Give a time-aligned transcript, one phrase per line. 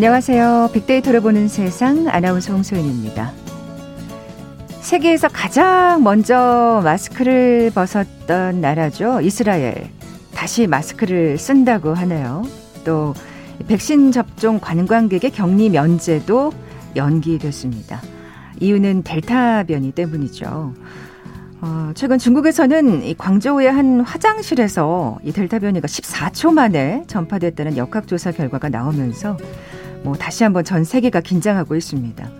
[0.00, 0.70] 안녕하세요.
[0.72, 3.32] 빅데이터를 보는 세상 아나운서 홍소연입니다.
[4.80, 9.20] 세계에서 가장 먼저 마스크를 벗었던 나라죠.
[9.20, 9.90] 이스라엘.
[10.34, 12.44] 다시 마스크를 쓴다고 하네요.
[12.82, 13.12] 또
[13.68, 16.50] 백신 접종 관광객의 격리 면제도
[16.96, 18.00] 연기됐습니다.
[18.58, 20.72] 이유는 델타 변이 때문이죠.
[21.60, 28.70] 어, 최근 중국에서는 이 광저우의 한 화장실에서 이 델타 변이가 14초 만에 전파됐다는 역학조사 결과가
[28.70, 29.36] 나오면서
[30.02, 32.30] 뭐 다시 한번 전 세계가 긴장하고 있습니다.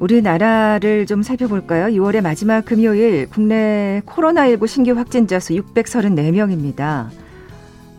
[0.00, 1.86] 우리나라를 좀 살펴볼까요?
[1.86, 7.08] 6월의 마지막 금요일 국내 코로나19 신규 확진자 수 634명입니다.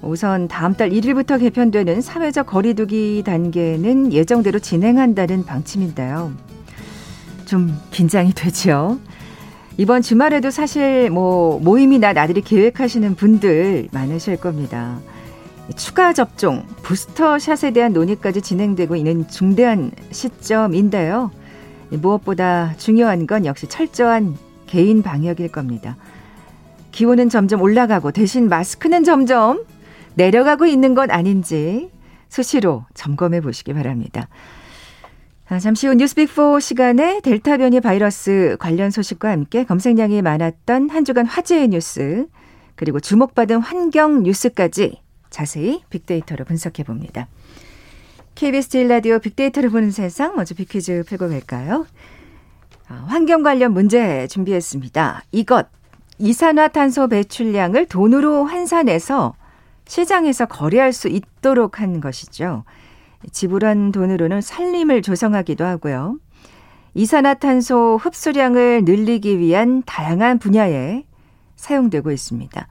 [0.02, 6.32] 우선 다음 달 1일부터 개편되는 사회적 거리두기 단계는 예정대로 진행한다는 방침인데요.
[7.46, 9.00] 좀 긴장이 되지요.
[9.78, 15.00] 이번 주말에도 사실 뭐 모임이나 나들이 계획하시는 분들 많으실 겁니다.
[15.76, 21.32] 추가 접종, 부스터샷에 대한 논의까지 진행되고 있는 중대한 시점인데요.
[21.90, 25.98] 무엇보다 중요한 건 역시 철저한 개인 방역일 겁니다.
[26.92, 29.66] 기온은 점점 올라가고 대신 마스크는 점점
[30.14, 31.90] 내려가고 있는 건 아닌지
[32.30, 34.28] 수시로 점검해 보시기 바랍니다.
[35.62, 41.68] 잠시 후 뉴스빅4 시간에 델타 변이 바이러스 관련 소식과 함께 검색량이 많았던 한 주간 화제의
[41.68, 42.28] 뉴스,
[42.76, 45.05] 그리고 주목받은 환경 뉴스까지
[45.36, 47.28] 자세히 빅데이터로 분석해 봅니다.
[48.36, 51.86] KBS 제일라디오 빅데이터를 보는 세상 먼저 빅퀴즈 풀고 갈까요?
[52.88, 55.24] 아, 환경 관련 문제 준비했습니다.
[55.34, 55.68] 이것
[56.20, 59.36] 이산화탄소 배출량을 돈으로 환산해서
[59.86, 62.64] 시장에서 거래할 수 있도록 한 것이죠.
[63.34, 66.18] 지불한 돈으로는 살림을 조성하기도 하고요.
[66.94, 71.04] 이산화탄소 흡수량을 늘리기 위한 다양한 분야에
[71.58, 72.70] 사용되고 있습니다.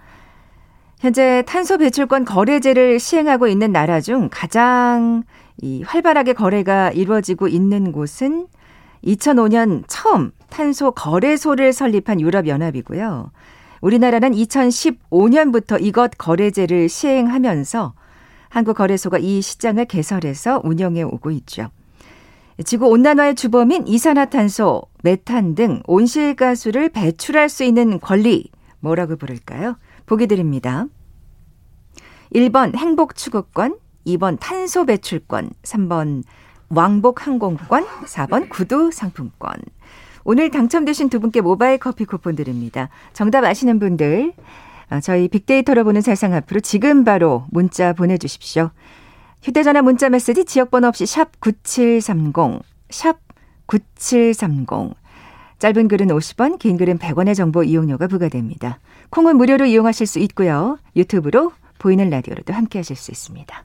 [1.05, 5.23] 현재 탄소 배출권 거래제를 시행하고 있는 나라 중 가장
[5.61, 8.47] 이 활발하게 거래가 이루어지고 있는 곳은
[9.05, 13.31] 2005년 처음 탄소 거래소를 설립한 유럽연합이고요.
[13.83, 17.93] 우리나라는 2015년부터 이것 거래제를 시행하면서
[18.49, 21.69] 한국거래소가 이 시장을 개설해서 운영해 오고 있죠.
[22.65, 28.49] 지구 온난화의 주범인 이산화탄소, 메탄 등 온실가스를 배출할 수 있는 권리
[28.81, 29.77] 뭐라고 부를까요?
[30.07, 30.87] 보기 드립니다.
[32.35, 36.25] 1번 행복 추구권, 2번 탄소 배출권, 3번
[36.69, 39.55] 왕복 항공권, 4번 구두 상품권.
[40.25, 42.89] 오늘 당첨되신 두 분께 모바일 커피 쿠폰 드립니다.
[43.13, 44.33] 정답 아시는 분들
[44.91, 48.71] 어, 저희 빅데이터로 보는 세상 앞으로 지금 바로 문자 보내주십시오.
[49.43, 53.19] 휴대전화 문자 메시지 지역번호 없이 샵 9730, 샵
[53.67, 54.95] 9730.
[55.59, 58.81] 짧은 글은 50원, 긴 글은 100원의 정보 이용료가 부과됩니다.
[59.11, 60.79] 콩은 무료로 이용하실 수 있고요.
[60.97, 63.65] 유튜브로 보이는 라디오로도 함께 하실 수 있습니다.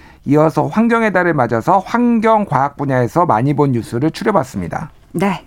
[0.25, 4.91] 이어서 환경의 달을 맞아서 환경 과학 분야에서 많이 본 뉴스를 추려봤습니다.
[5.13, 5.45] 네.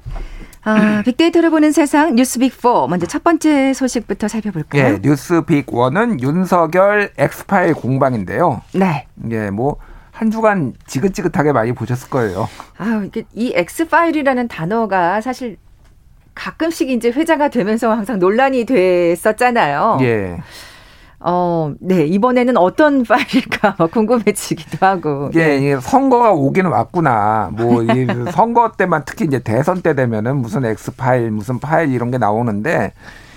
[0.65, 4.83] 아, 빅데이터를 보는 세상 뉴스 빅4 먼저 첫 번째 소식부터 살펴볼까요?
[4.83, 8.63] 예, 뉴스 빅1은 윤석열 엑스파일 공방인데요.
[8.73, 9.07] 네.
[9.31, 9.77] 예, 뭐
[10.15, 12.49] 한 주간 지긋지긋하게 많이 보셨을 거예요.
[12.79, 15.57] 아, 이게 이 엑스파일이라는 단어가 사실
[16.37, 19.99] 가끔씩 이제 회자가 되면서 항상 논란이 됐었잖아요.
[20.03, 20.37] 예.
[21.27, 22.05] 어, 네.
[22.05, 25.31] 이번에는 어떤 파일일까 궁금해지기도 하고.
[25.35, 25.81] 예, 네.
[25.81, 27.49] 선거가 오기는 왔구나.
[27.53, 32.19] 뭐, 이 선거 때만 특히 이제 대선 때 되면은 무슨 X파일, 무슨 파일 이런 게
[32.19, 32.93] 나오는데,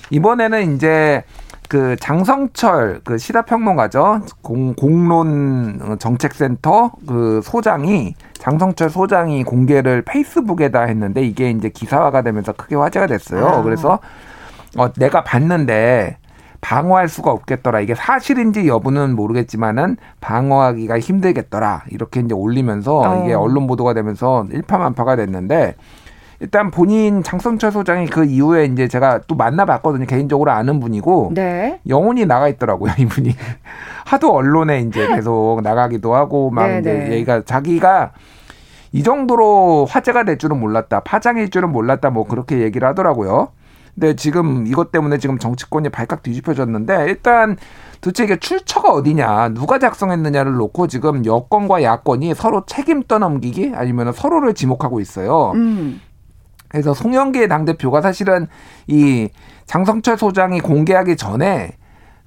[0.10, 1.24] 이번에는 이제
[1.70, 4.22] 그 장성철 그 시사평론가죠.
[4.42, 12.76] 공, 공론 정책센터 그 소장이 장성철 소장이 공개를 페이스북에다 했는데 이게 이제 기사화가 되면서 크게
[12.76, 13.48] 화제가 됐어요.
[13.48, 13.62] 아.
[13.64, 14.00] 그래서
[14.78, 16.18] 어, 내가 봤는데
[16.68, 17.80] 방어할 수가 없겠더라.
[17.80, 21.84] 이게 사실인지 여부는 모르겠지만은 방어하기가 힘들겠더라.
[21.92, 23.24] 이렇게 이제 올리면서 어.
[23.24, 25.76] 이게 언론 보도가 되면서 일파만파가 됐는데
[26.42, 30.06] 일단 본인 장성철 소장이 그 이후에 이제 제가 또 만나봤거든요.
[30.08, 31.80] 개인적으로 아는 분이고 네.
[31.88, 32.92] 영혼이 나가 있더라고요.
[33.00, 33.34] 이분이
[34.06, 37.12] 하도 언론에 이제 계속 나가기도 하고 막 네, 이제 네.
[37.14, 38.12] 얘기가 자기가
[38.92, 41.00] 이 정도로 화제가 될 줄은 몰랐다.
[41.00, 42.10] 파장일 줄은 몰랐다.
[42.10, 43.52] 뭐 그렇게 얘기를 하더라고요.
[44.00, 47.58] 근데 지금 이것 때문에 지금 정치권이 발칵 뒤집혀졌는데 일단
[48.00, 54.54] 도대체 이게 출처가 어디냐, 누가 작성했느냐를 놓고 지금 여권과 야권이 서로 책임 떠넘기기 아니면 서로를
[54.54, 55.52] 지목하고 있어요.
[55.56, 56.00] 음.
[56.68, 58.48] 그래서 송영길 당대표가 사실은
[58.86, 59.30] 이
[59.66, 61.72] 장성철 소장이 공개하기 전에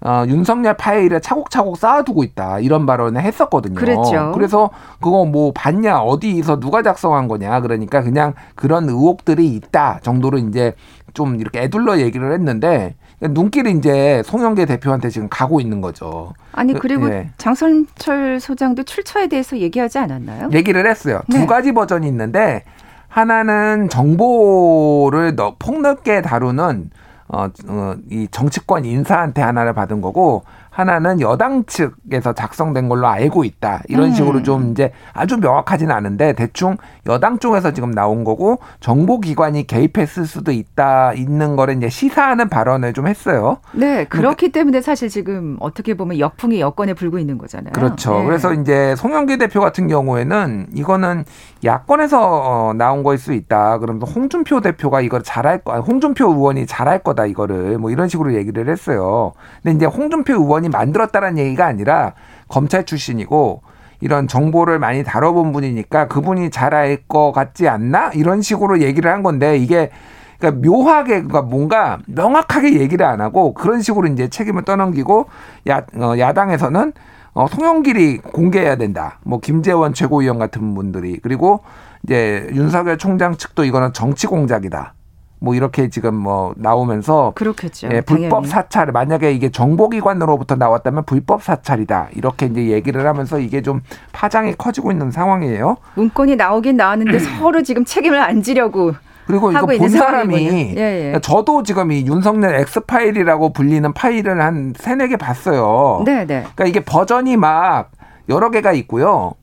[0.02, 3.74] 어, 윤석열 파일을 차곡차곡 쌓아두고 있다 이런 발언을 했었거든요.
[3.74, 4.32] 그렇죠.
[4.34, 4.70] 그래서
[5.00, 10.72] 그거 뭐 봤냐 어디서 누가 작성한 거냐 그러니까 그냥 그런 의혹들이 있다 정도로 이제
[11.12, 16.32] 좀 이렇게 애둘러 얘기를 했는데 눈길이 이제 송영계 대표한테 지금 가고 있는 거죠.
[16.52, 17.30] 아니 그리고 네.
[17.36, 20.48] 장선철 소장도 출처에 대해서 얘기하지 않았나요?
[20.52, 21.20] 얘기를 했어요.
[21.28, 21.40] 네.
[21.40, 22.64] 두 가지 버전이 있는데
[23.08, 26.90] 하나는 정보를 폭넓게 다루는
[27.32, 33.82] 어, 어, 이 정치권 인사한테 하나를 받은 거고 하나는 여당 측에서 작성된 걸로 알고 있다.
[33.88, 34.14] 이런 음.
[34.14, 36.76] 식으로 좀 이제 아주 명확하지는 않은데 대충
[37.06, 43.08] 여당 쪽에서 지금 나온 거고 정보기관이 개입했을 수도 있다 있는 거를 이제 시사하는 발언을 좀
[43.08, 43.58] 했어요.
[43.72, 47.72] 네, 그렇기 때문에 사실 지금 어떻게 보면 역풍이 여권에 불고 있는 거잖아요.
[47.72, 48.20] 그렇죠.
[48.20, 48.24] 네.
[48.26, 51.24] 그래서 이제 송영길 대표 같은 경우에는 이거는
[51.64, 53.78] 야권에서 어, 나온 거일 수 있다.
[53.78, 58.68] 그러면서 홍준표 대표가 이걸 잘할 거, 홍준표 의원이 잘할 거다 이거를 뭐 이런 식으로 얘기를
[58.68, 59.32] 했어요.
[59.62, 62.14] 근데 이제 홍준표 의원 이 만들었다는 얘기가 아니라
[62.48, 63.62] 검찰 출신이고
[64.00, 69.22] 이런 정보를 많이 다뤄본 분이니까 그분이 잘 알 것 같지 않나 이런 식으로 얘기를 한
[69.22, 69.90] 건데 이게
[70.38, 75.26] 그러니까 묘하게 그러니까 뭔가 명확하게 얘기를 안 하고 그런 식으로 이제 책임을 떠넘기고
[75.68, 76.92] 야 어, 야당에서는
[77.34, 79.18] 어, 송영길이 공개해야 된다.
[79.24, 81.60] 뭐 김재원 최고위원 같은 분들이 그리고
[82.04, 84.94] 이제 윤석열 총장 측도 이거는 정치 공작이다.
[85.40, 87.88] 뭐 이렇게 지금 뭐 나오면서 그렇겠죠.
[87.92, 93.80] 예, 불법 사찰 만약에 이게 정보기관으로부터 나왔다면 불법 사찰이다 이렇게 이제 얘기를 하면서 이게 좀
[94.12, 95.78] 파장이 커지고 있는 상황이에요.
[95.94, 98.92] 문건이 나오긴 나왔는데 서로 지금 책임을 안 지려고
[99.26, 101.20] 그리고 이거 본 사람이 예, 예.
[101.20, 106.02] 저도 지금 이 윤석열 X 파일이라고 불리는 파일을 한 세네 개 봤어요.
[106.04, 106.40] 네, 네.
[106.40, 107.92] 그러니까 이게 버전이 막
[108.28, 109.34] 여러 개가 있고요.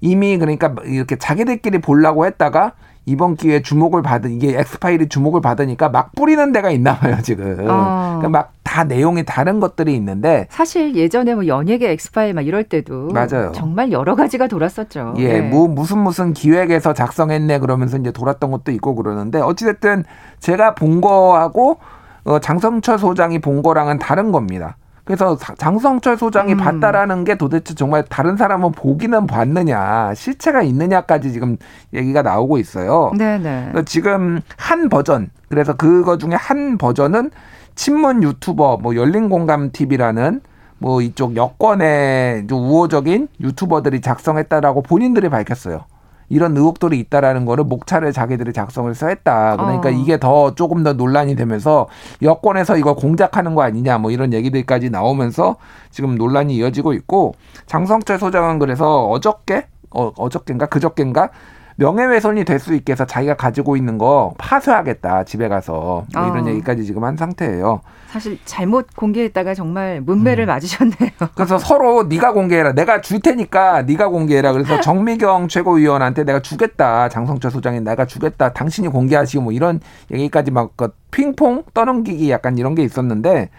[0.00, 2.72] 이미 그러니까 이렇게 자기들끼리 보려고 했다가
[3.06, 7.56] 이번 기회에 주목을 받은 이게 엑스파일이 주목을 받으니까 막 뿌리는 데가 있나 봐요 지금.
[7.68, 8.18] 어.
[8.18, 13.08] 그러니까 막 다 내용이 다른 것들이 있는데 사실 예전에 뭐 연예계 엑스파일 막 이럴 때도
[13.08, 13.52] 맞아요.
[13.54, 15.14] 정말 여러 가지가 돌았었죠.
[15.16, 15.40] 예, 네.
[15.40, 20.04] 뭐 무슨 무슨 기획에서 작성했네 그러면서 이제 돌았던 것도 있고 그러는데 어찌됐든
[20.40, 21.78] 제가 본 거하고
[22.24, 24.76] 어, 장성철 소장이 본 거랑은 다른 겁니다.
[25.06, 26.58] 그래서 장성철 소장이 음.
[26.58, 31.56] 봤다라는 게 도대체 정말 다른 사람은 보기는 봤느냐, 실체가 있느냐까지 지금
[31.94, 33.12] 얘기가 나오고 있어요.
[33.16, 33.72] 네네.
[33.86, 37.30] 지금 한 버전, 그래서 그거 중에 한 버전은
[37.76, 40.40] 친문 유튜버, 뭐 열린 공감 TV라는
[40.78, 45.84] 뭐 이쪽 여권의 좀 우호적인 유튜버들이 작성했다라고 본인들이 밝혔어요.
[46.28, 49.56] 이런 의혹들이 있다라는 거를 목차를 자기들이 작성을 해서 했다.
[49.56, 49.92] 그러니까 어.
[49.92, 51.88] 이게 더 조금 더 논란이 되면서
[52.22, 55.56] 여권에서 이걸 공작하는 거 아니냐 뭐 이런 얘기들까지 나오면서
[55.90, 57.34] 지금 논란이 이어지고 있고
[57.66, 61.30] 장성철 소장은 그래서 어저께 어, 어저께인가 그저께인가
[61.76, 66.50] 명예훼손이 될 수 있게 해서 자기가 가지고 있는 거 파쇄하겠다 집에 가서 뭐 이런 어.
[66.50, 67.82] 얘기까지 지금 한 상태예요.
[68.08, 70.48] 사실 잘못 공개했다가 정말 문매를 음.
[70.48, 71.10] 맞으셨네요.
[71.36, 72.72] 그래서 서로 네가 공개해라.
[72.72, 74.52] 내가 줄 테니까 네가 공개해라.
[74.52, 77.10] 그래서 정미경 최고위원한테 내가 주겠다.
[77.10, 78.52] 장성철 소장이 내가 주겠다.
[78.54, 79.80] 당신이 공개하시고 뭐 이런
[80.10, 83.50] 얘기까지 막그 핑퐁 떠넘기기 약간 이런 게 있었는데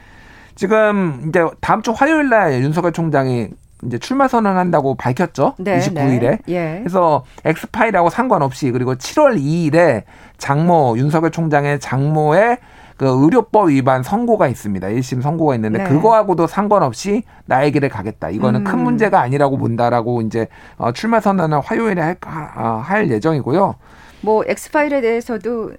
[0.55, 3.49] 지금 이제 다음 주 화요일 날 윤석열 총장이
[3.85, 5.55] 이제 출마 선언한다고 밝혔죠.
[5.59, 6.19] 네, 29일에.
[6.19, 6.39] 네.
[6.47, 6.79] 예.
[6.79, 10.03] 그래서 엑스파일하고 상관없이 그리고 7월 2일에
[10.37, 12.57] 장모 윤석열 총장의 장모의
[12.97, 14.87] 그 의료법 위반 선고가 있습니다.
[14.87, 15.89] 1심 선고가 있는데 네.
[15.89, 18.29] 그거하고도 상관없이 나의 길을 가겠다.
[18.31, 18.63] 이거는 음.
[18.63, 23.75] 큰 문제가 아니라고 본다라고 이제 어, 출마 선언을 화요일에 할, 할 예정이고요.
[24.21, 25.73] 뭐 엑스파일에 대해서도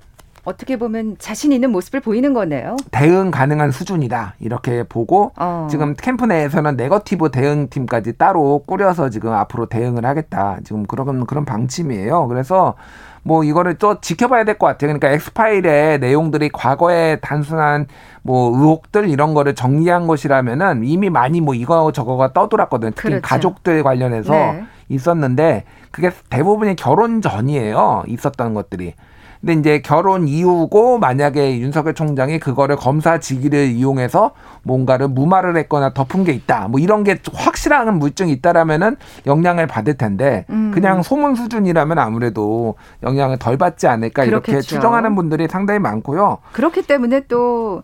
[0.49, 2.77] 어떻게 보면 자신 있는 모습을 보이는 거네요.
[2.91, 4.35] 대응 가능한 수준이다.
[4.41, 5.69] 이렇게 보고 어.
[5.71, 10.59] 지금 캠프 내에서는 네거티브 대응팀까지 따로 꾸려서 지금 앞으로 대응을 하겠다.
[10.65, 12.29] 지금 그런 그런 방침이에요.
[12.29, 12.75] 그래서
[13.23, 14.89] 뭐 이거를 또 지켜봐야 될 것 같아요.
[14.89, 17.87] 그러니까 엑스파일의 내용들이 과거에 단순한
[18.23, 22.93] 뭐 의혹들 이런 거를 정리한 것이라면은 이미 많이 뭐 이거 저거가 떠돌았거든요.
[22.97, 23.23] 특히 그렇죠.
[23.29, 24.65] 가족들 관련해서 네.
[24.89, 28.05] 있었는데 그게 대부분이 결혼 전이에요.
[28.07, 28.95] 있었던 것들이.
[29.41, 36.25] 근데 이제 결혼 이후고 만약에 윤석열 총장이 그거를 검사 직위를 이용해서 뭔가를 무마를 했거나 덮은
[36.25, 36.69] 게 있다.
[36.69, 40.73] 뭐 이런 게 확실한 물증이 있다라면은 영향을 받을 텐데 음.
[40.75, 44.53] 그냥 소문 수준이라면 아무래도 영향을 덜 받지 않을까 그렇겠죠.
[44.53, 46.39] 이렇게 추정하는 분들이 상당히 많고요.
[46.53, 47.83] 그렇기 때문에 또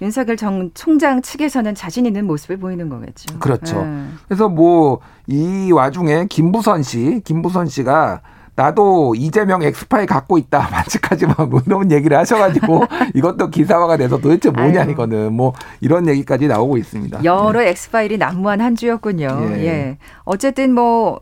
[0.00, 3.38] 윤석열 정 총장 측에서는 자신 있는 모습을 보이는 거겠죠.
[3.40, 3.82] 그렇죠.
[3.84, 4.04] 네.
[4.28, 8.22] 그래서 뭐 이 와중에 김부선 씨, 김부선 씨가
[8.58, 10.66] 나도 이재명 엑스파일 갖고 있다.
[10.68, 12.82] 반칙하지만 뭐 이런 얘기를 하셔가지고
[13.14, 14.90] 이것도 기사화가 돼서 도대체 뭐냐 아유.
[14.90, 17.22] 이거는 뭐 이런 얘기까지 나오고 있습니다.
[17.22, 17.68] 여러 네.
[17.70, 19.28] 엑스파일이 난무한 한 주였군요.
[19.58, 19.64] 예.
[19.64, 19.98] 예.
[20.24, 21.20] 어쨌든 뭐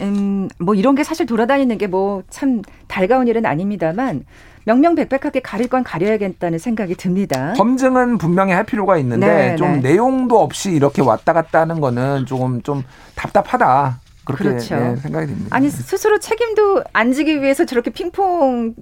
[0.00, 4.24] 음, 뭐 이런 게 사실 돌아다니는 게 뭐 참 달가운 일은 아닙니다만
[4.64, 7.52] 명명백백하게 가릴 건 가려야겠다는 생각이 듭니다.
[7.58, 9.90] 검증은 분명히 할 필요가 있는데 네, 좀 네.
[9.90, 12.82] 내용도 없이 이렇게 왔다 갔다 하는 거는 조금 좀
[13.14, 14.00] 답답하다.
[14.24, 14.76] 그렇게 그렇죠.
[14.76, 15.56] 네, 생각이 듭니다.
[15.56, 18.74] 아니 스스로 책임도 안 지기 위해서 저렇게 핑퐁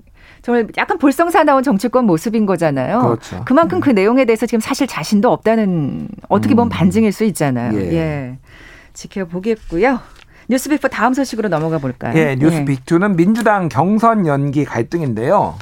[0.42, 3.00] 정말 약간 볼썽사나운 정치권 모습인 거잖아요.
[3.00, 3.44] 그렇죠.
[3.44, 3.80] 그만큼 음.
[3.80, 6.70] 그 내용에 대해서 지금 사실 자신도 없다는 어떻게 보면 음.
[6.70, 7.78] 반증일 수 있잖아요.
[7.78, 7.92] 예.
[7.92, 8.38] 예.
[8.92, 10.00] 지켜보겠고요.
[10.48, 12.18] 뉴스빅포 다음 소식으로 넘어가 볼까요?
[12.18, 13.16] 예, 뉴스빅2는 예.
[13.16, 15.56] 민주당 경선 연기 갈등인데요.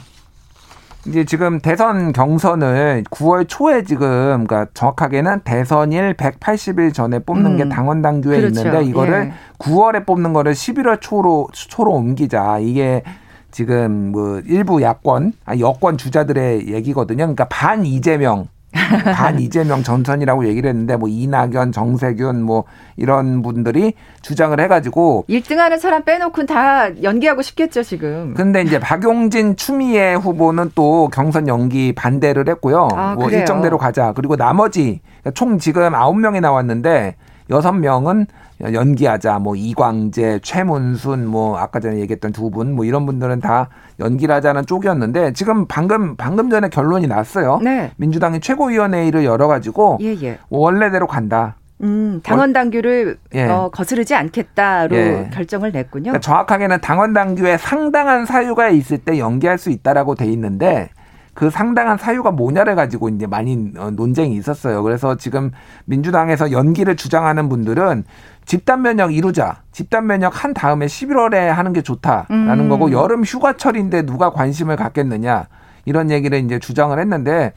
[1.06, 7.56] 이제 지금 대선 경선을 9월 초에 지금 그러니까 정확하게는 대선일 180일 전에 뽑는 음.
[7.56, 8.60] 게 당원 당규에 그렇죠.
[8.60, 9.32] 있는데 이거를 예.
[9.58, 12.58] 9월에 뽑는 거를 11월 초로 초로 옮기자.
[12.58, 13.02] 이게
[13.50, 17.18] 지금 뭐 일부 야권, 아 여권 주자들의 얘기거든요.
[17.18, 22.64] 그러니까 반 이재명 반 이재명 전선이라고 얘기를 했는데 뭐 이낙연, 정세균 뭐
[22.96, 28.34] 이런 분들이 주장을 해가지고 1등하는 사람 빼놓고는 다 연기하고 싶겠죠 지금.
[28.34, 32.88] 근데 이제 박용진, 추미애 후보는 또 경선 연기 반대를 했고요.
[32.92, 33.40] 아, 뭐 그래요?
[33.40, 34.12] 일정대로 가자.
[34.12, 35.00] 그리고 나머지
[35.34, 37.16] 총 지금 9명이 나왔는데
[37.50, 38.26] 여섯 명은
[38.60, 43.68] 연기하자 뭐 이광재, 최문순 뭐 아까 전에 얘기했던 두 분 뭐 이런 분들은 다
[44.00, 47.58] 연기를 하자는 쪽이었는데 지금 방금 방금 전에 결론이 났어요.
[47.62, 47.92] 네.
[47.96, 50.38] 민주당이 최고위원회의를 열어 가지고 예, 예.
[50.48, 51.56] 원래대로 간다.
[51.82, 53.44] 음, 당원 당규를 예.
[53.48, 55.30] 어, 거스르지 않겠다로 예.
[55.32, 56.04] 결정을 냈군요.
[56.04, 60.88] 그러니까 정확하게는 당원 당규에 상당한 사유가 있을 때 연기할 수 있다라고 돼 있는데
[61.36, 64.82] 그 상당한 사유가 뭐냐를 가지고 이제 많이 어, 논쟁이 있었어요.
[64.82, 65.52] 그래서 지금
[65.84, 68.04] 민주당에서 연기를 주장하는 분들은
[68.46, 69.60] 집단 면역 이루자.
[69.70, 72.68] 집단 면역 한 다음에 11월에 하는 게 좋다라는 음.
[72.70, 75.48] 거고 여름 휴가철인데 누가 관심을 갖겠느냐.
[75.84, 77.52] 이런 얘기를 이제 주장을 했는데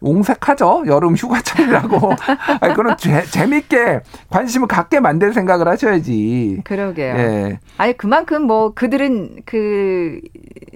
[0.00, 0.84] 옹색하죠.
[0.86, 2.12] 여름 휴가철이라고.
[2.60, 4.00] 아니, 그런 재, 재밌게
[4.30, 6.60] 관심을 갖게 만들 생각을 하셔야지.
[6.64, 7.14] 그러게요.
[7.16, 7.58] 예.
[7.78, 10.20] 아니, 그만큼 뭐 그들은 그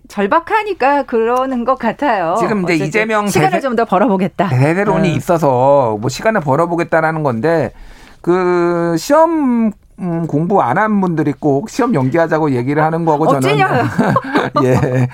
[0.08, 2.34] 절박하니까 그러는 것 같아요.
[2.38, 4.48] 지금 이제 이재명 시간을 좀 더 벌어보겠다.
[4.50, 5.16] 대대론이 음.
[5.16, 7.72] 있어서 뭐 시간을 벌어보겠다라는 건데
[8.20, 13.58] 그 시험 음, 공부 안 한 분들이 꼭 시험 연기하자고 얘기를 하는 거고 저는
[14.64, 15.08] 예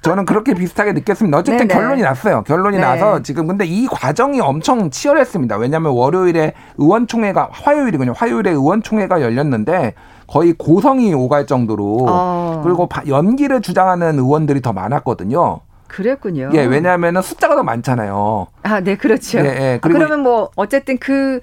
[0.00, 1.38] 저는 그렇게 비슷하게 느꼈습니다.
[1.38, 1.80] 어쨌든 네네.
[1.80, 2.42] 결론이 났어요.
[2.42, 2.82] 결론이 네.
[2.82, 5.56] 나서 지금 근데 이 과정이 엄청 치열했습니다.
[5.58, 8.14] 왜냐하면 월요일에 의원총회가 화요일이군요.
[8.16, 9.94] 화요일에 의원총회가 열렸는데
[10.26, 12.60] 거의 고성이 오갈 정도로 어.
[12.64, 15.60] 그리고 연기를 주장하는 의원들이 더 많았거든요.
[15.88, 16.50] 그랬군요.
[16.54, 18.46] 예, 왜냐하면 숫자가 더 많잖아요.
[18.62, 19.40] 아, 네, 그렇죠.
[19.40, 19.74] 예, 예.
[19.74, 21.40] 아, 그러면 뭐 어쨌든 그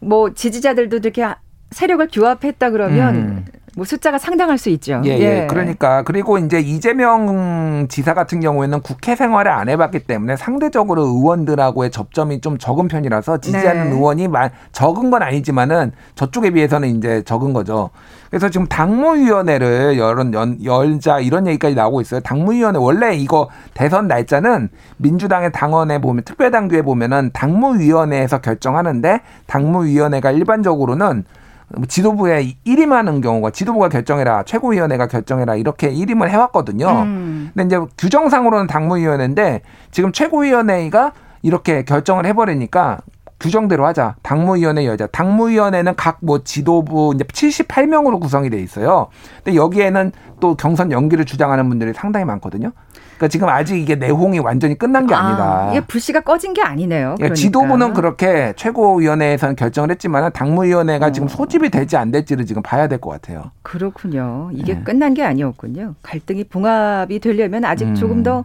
[0.00, 1.26] 뭐 지지자들도 이렇게
[1.70, 3.44] 세력을 규합했다 그러면 음.
[3.76, 5.00] 뭐 숫자가 상당할 수 있죠.
[5.04, 5.46] 예, 예, 예.
[5.48, 12.40] 그러니까 그리고 이제 이재명 지사 같은 경우에는 국회 생활을 안 해봤기 때문에 상대적으로 의원들하고의 접점이
[12.40, 13.96] 좀 적은 편이라서 지지하는 네.
[13.96, 14.28] 의원이
[14.72, 17.90] 적은 건 아니지만은 저쪽에 비해서는 이제 적은 거죠.
[18.28, 20.32] 그래서 지금 당무위원회를 열은
[20.64, 22.20] 열자 이런 얘기까지 나오고 있어요.
[22.20, 31.39] 당무위원회 원래 이거 대선 날짜는 민주당의 당원에 보면 특별당규에 보면은 당무위원회에서 결정하는데 당무위원회가 일반적으로는 뭐
[31.88, 36.88] 지도부에 일임하는 경우가 지도부가 결정해라 최고위원회가 결정해라 이렇게 일임을 해왔거든요.
[36.88, 37.50] 음.
[37.54, 41.12] 근데 이제 규정상으로는 당무위원회인데 지금 최고위원회가
[41.42, 42.98] 이렇게 결정을 해버리니까
[43.38, 44.16] 규정대로 하자.
[44.22, 45.06] 당무위원회 여자.
[45.06, 49.06] 당무위원회는 각 뭐 지도부 이제 78명으로 구성이 돼 있어요.
[49.42, 52.72] 근데 여기에는 또 경선 연기를 주장하는 분들이 상당히 많거든요.
[53.20, 57.16] 그러니까 지금 아직 이게 내홍이 완전히 끝난 게 아, 니다 이게 불씨가 꺼진 게 아니네요.
[57.18, 57.34] 그러니까.
[57.34, 61.12] 지도부는 그렇게 최고위원회에서는 결정을 했지만 당무위원회가 어.
[61.12, 63.50] 지금 소집이 될지 안 될지를 지금 봐야 될 것 같아요.
[63.62, 64.50] 그렇군요.
[64.52, 64.82] 이게 네.
[64.82, 65.96] 끝난 게 아니었군요.
[66.02, 67.94] 갈등이 봉합이 되려면 아직 음.
[67.94, 68.44] 조금 더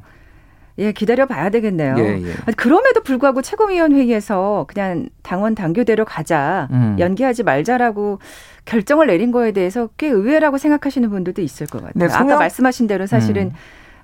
[0.77, 1.95] 예, 기다려 봐야 되겠네요.
[1.97, 2.33] 예, 예.
[2.57, 6.97] 그럼에도 불구하고 최고위원회의에서 그냥 당원 당규대로 가자, 음.
[6.99, 8.19] 연기하지 말자라고
[8.65, 11.93] 결정을 내린 거에 대해서 꽤 의외라고 생각하시는 분들도 있을 것 같아요.
[12.09, 13.51] 네, 아까 말씀하신 대로 사실은 음.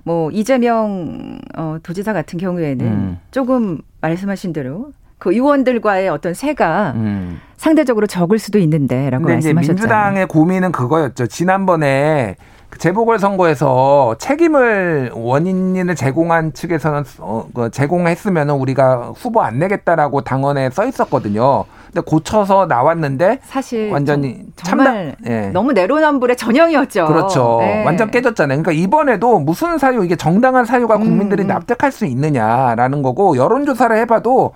[0.04, 3.18] 뭐 이재명 어, 도지사 같은 경우에는 음.
[3.30, 7.40] 조금 말씀하신 대로 그 의원들과의 어떤 세가 음.
[7.56, 9.74] 상대적으로 적을 수도 있는데라고 말씀하셨잖아요.
[9.74, 11.28] 민주당의 고민은 그거였죠.
[11.28, 20.22] 지난번에 그 재보궐 선거에서 책임을 원인을 제공한 측에서는 어, 그 제공했으면 우리가 후보 안 내겠다라고
[20.22, 21.64] 당원에 써 있었거든요.
[21.86, 25.48] 근데 고쳐서 나왔는데 사실 완전히 정말 참다, 예.
[25.48, 27.06] 너무 내로남불의 전형이었죠.
[27.06, 27.58] 그렇죠.
[27.60, 27.84] 네.
[27.84, 28.62] 완전 깨졌잖아요.
[28.62, 31.48] 그러니까 이번에도 무슨 사유 이게 정당한 사유가 국민들이 음.
[31.48, 34.52] 납득할 수 있느냐라는 거고 여론조사를 해봐도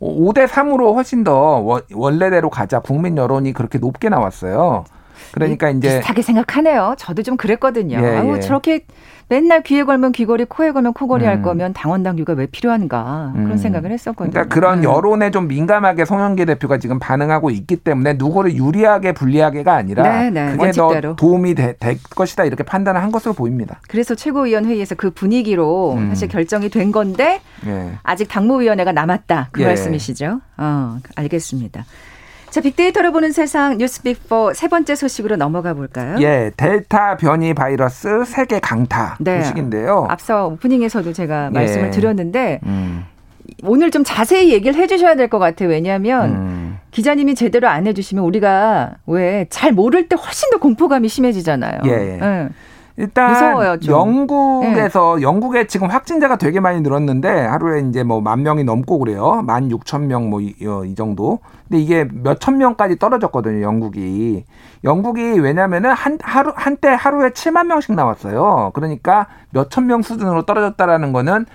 [0.00, 4.84] 5대 3으로 훨씬 더 원래대로 가자 국민 여론이 그렇게 높게 나왔어요.
[5.32, 6.94] 그러니까 이제 비슷하게 생각하네요.
[6.98, 7.98] 저도 좀 그랬거든요.
[8.02, 8.40] 예, 아우 예.
[8.40, 8.84] 저렇게
[9.30, 11.28] 맨날 귀에 걸면 귀걸이, 코에 걸면 코걸이 음.
[11.28, 13.56] 할 거면 당원 당규가 왜 필요한가 그런 음.
[13.56, 14.32] 생각을 했었거든요.
[14.32, 14.84] 그러니까 그런 음.
[14.84, 20.50] 여론에 좀 민감하게 송영기 대표가 지금 반응하고 있기 때문에 누구를 유리하게 불리하게가 아니라 네, 네.
[20.50, 21.10] 그게 원칙대로.
[21.10, 23.80] 더 도움이 되, 될 것이다 이렇게 판단을 한 것으로 보입니다.
[23.88, 26.08] 그래서 최고위원 회의에서 그 분위기로 음.
[26.08, 27.92] 사실 결정이 된 건데 예.
[28.02, 29.66] 아직 당무위원회가 남았다 그 예.
[29.66, 30.40] 말씀이시죠?
[30.56, 31.84] 어, 알겠습니다.
[32.50, 36.16] 자, 빅데이터로 보는 세상 뉴스 빅4 세 번째 소식으로 넘어가 볼까요?
[36.20, 39.40] 예, 델타 변이 바이러스 세계 강타 네.
[39.42, 40.06] 소식인데요.
[40.10, 41.50] 앞서 오프닝에서도 제가 예.
[41.50, 43.04] 말씀을 드렸는데 음.
[43.62, 45.68] 오늘 좀 자세히 얘기를 해주셔야 될 것 같아요.
[45.68, 46.78] 왜냐하면 음.
[46.90, 51.80] 기자님이 제대로 안 해주시면 우리가 왜 잘 모를 때 훨씬 더 공포감이 심해지잖아요.
[51.86, 51.90] 예.
[51.90, 52.16] 예.
[52.16, 52.48] 네.
[52.96, 55.22] 일단 무서워요, 영국에서 네.
[55.22, 59.42] 영국에 지금 확진자가 되게 많이 늘었는데 하루에 이제 뭐 만 명이 넘고 그래요.
[59.46, 61.38] 만 육천 명 뭐이 어, 이 정도.
[61.68, 63.62] 근데 이게 몇 천 명까지 떨어졌거든요.
[63.62, 64.44] 영국이.
[64.84, 68.70] 영국이 왜냐면은 한 하루 한때 하루에 7만 명씩 나왔어요.
[68.74, 71.46] 그러니까 몇 천 명 수준으로 떨어졌다라는 거는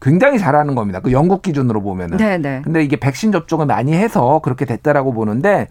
[0.00, 1.00] 굉장히 잘하는 겁니다.
[1.00, 2.16] 그 영국 기준으로 보면은.
[2.18, 2.38] 네네.
[2.38, 2.60] 네.
[2.62, 5.68] 근데 이게 백신 접종을 많이 해서 그렇게 됐다라고 보는데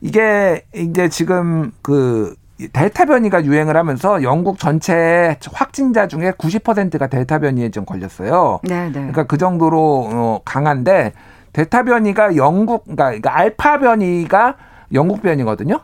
[0.00, 2.34] 이게 이제 지금 그
[2.72, 8.60] 델타 변이가 유행을 하면서 영국 전체 확진자 중에 90%가 델타 변이에 좀 걸렸어요.
[8.62, 8.92] 네, 네.
[8.92, 11.12] 그러니까 그 정도로 어, 강한데
[11.52, 14.56] 델타 변이가 영국 그러니까, 그러니까 알파 변이가
[14.92, 15.80] 영국 변이거든요.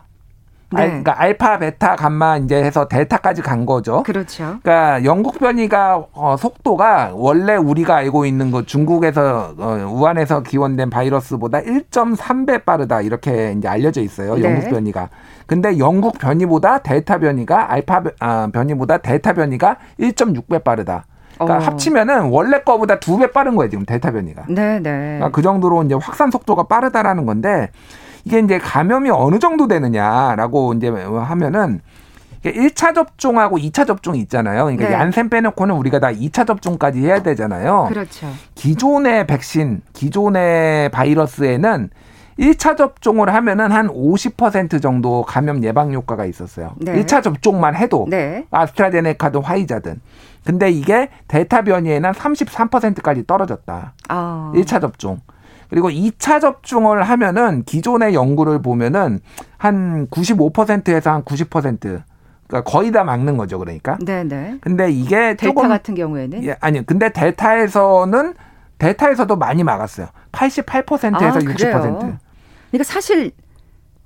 [0.71, 0.81] 네.
[0.81, 4.03] 알, 그러니까 알파, 베타, 감마 이제 해서 델타까지 간 거죠.
[4.03, 4.57] 그렇죠.
[4.61, 11.61] 그러니까 영국 변이가 어, 속도가 원래 우리가 알고 있는 거 중국에서 어, 우한에서 기원된 바이러스보다
[11.61, 14.35] 1.3배 빠르다 이렇게 이제 알려져 있어요.
[14.35, 14.43] 네.
[14.43, 15.09] 영국 변이가.
[15.47, 21.05] 근데 영국 변이보다 델타 변이가 알파 아, 변이보다 델타 변이가 1.6배 빠르다.
[21.39, 21.59] 그러니까 어.
[21.67, 24.43] 합치면은 원래 거보다 두 배 빠른 거예요 지금 델타 변이가.
[24.49, 24.91] 네, 네.
[24.91, 27.69] 그러니까 그 정도로 이제 확산 속도가 빠르다라는 건데
[28.29, 31.81] 이게 이제 감염이 어느 정도 되느냐라고 이제 하면은
[32.45, 34.65] 1차 접종하고 2차 접종이 있잖아요.
[34.65, 34.93] 그러니까 네.
[34.93, 37.87] 얀센 빼놓고는 우리가 다 2차 접종까지 해야 되잖아요.
[37.89, 38.27] 그렇죠.
[38.53, 41.89] 기존의 백신, 기존의 바이러스에는
[42.37, 46.75] 1차 접종을 하면은 한50% 정도 감염 예방 효과가 있었어요.
[46.77, 46.93] 네.
[47.01, 48.45] 1차 접종만 해도 네.
[48.51, 49.99] 아스트라제네카든 화이자든.
[50.45, 53.93] 근데 이게 델타 변이에는 33%까지 떨어졌다.
[54.07, 54.51] 아.
[54.55, 55.19] 1차 접종.
[55.69, 59.19] 그리고 2차 접종을 하면은 기존의 연구를 보면은
[59.57, 62.01] 한 95%에서 한 90%.
[62.47, 63.97] 그러니까 거의 다 막는 거죠, 그러니까.
[64.01, 64.57] 네, 네.
[64.61, 66.81] 근데 이게 델타 조금 같은 경우에는 예, 아니요.
[66.87, 68.33] 근데 델타에서는
[68.79, 70.07] 델타에서도 많이 막았어요.
[70.31, 71.57] 88%에서 아, 60%.
[71.57, 72.17] 그래요?
[72.71, 73.31] 그러니까 사실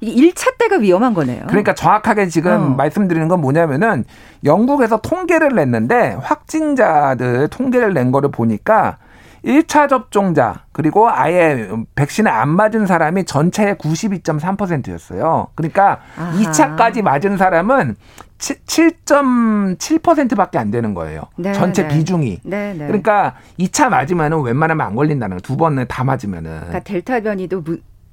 [0.01, 1.43] 1차 때가 위험한 거네요.
[1.47, 2.69] 그러니까 정확하게 지금 어.
[2.75, 4.03] 말씀드리는 건 뭐냐면은
[4.43, 8.97] 영국에서 통계를 냈는데 확진자들 통계를 낸 거를 보니까
[9.43, 15.47] 1차 접종자 그리고 아예 백신을 안 맞은 사람이 전체의 92.3%였어요.
[15.55, 16.31] 그러니까 아하.
[16.33, 17.95] 2차까지 맞은 사람은
[18.37, 21.23] 7.7%밖에 안 되는 거예요.
[21.35, 21.95] 네, 전체 네.
[21.95, 22.39] 비중이.
[22.43, 22.87] 네, 네.
[22.87, 25.41] 그러니까 2차 맞으면은 웬만하면 안 걸린다는 거예요.
[25.41, 26.51] 두 번을 다 맞으면은.
[26.57, 27.63] 그러니까 델타 변이도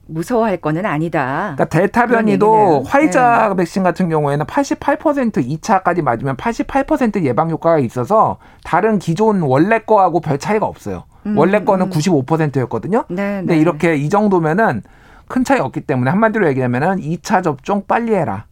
[0.06, 1.54] 무서워할 거는 아니다.
[1.56, 3.56] 그러니까 델타 변이도 화이자 네.
[3.56, 10.38] 백신 같은 경우에는 88% 2차까지 맞으면 88% 예방 효과가 있어서 다른 기존 원래 거하고 별
[10.38, 11.04] 차이가 없어요.
[11.26, 11.90] 음, 원래 거는 음.
[11.90, 13.04] 95%였거든요.
[13.08, 13.60] 네, 근데 네.
[13.60, 14.82] 이렇게 이 정도면은
[15.28, 18.46] 큰 차이 없기 때문에 한마디로 얘기하면은 2차 접종 빨리 해라.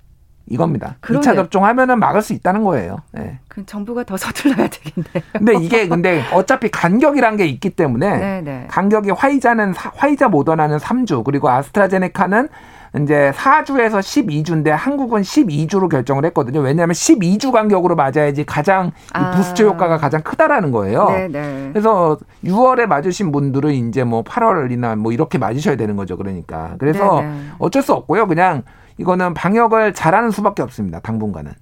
[0.50, 0.96] 이겁니다.
[1.00, 1.20] 그러네.
[1.20, 3.02] 2차 접종하면은 막을 수 있다는 거예요.
[3.12, 3.38] 네.
[3.48, 5.22] 그 정부가 더 서둘러야 되겠네요.
[5.32, 8.40] 근데 이게 근데 어차피 간격이란 게 있기 때문에 네네.
[8.40, 8.66] 네.
[8.68, 12.48] 간격이 화이자는 화이자 모더나는 3주 그리고 아스트라제네카는
[12.96, 16.60] 이제 4주에서 12주인데 한국은 12주로 결정을 했거든요.
[16.60, 19.32] 왜냐하면 12주 간격으로 맞아야지 가장 아.
[19.32, 21.08] 부스터 효과가 가장 크다라는 거예요.
[21.08, 21.28] 네네.
[21.28, 21.68] 네.
[21.72, 26.16] 그래서 6월에 맞으신 분들은 이제 뭐 8월이나 뭐 이렇게 맞으셔야 되는 거죠.
[26.16, 27.40] 그러니까 그래서 네네.
[27.58, 28.26] 어쩔 수 없고요.
[28.26, 28.62] 그냥
[28.96, 31.00] 이거는 방역을 잘하는 수밖에 없습니다.
[31.00, 31.52] 당분간은.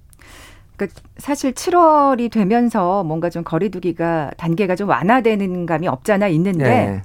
[0.77, 0.87] 그
[1.17, 7.01] 사실 7월이 되면서 뭔가 좀 거리두기가 단계가 좀 완화되는 감이 없잖아 있는데 네.